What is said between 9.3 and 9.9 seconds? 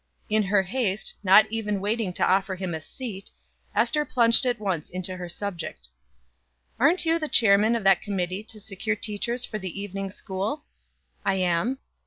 for the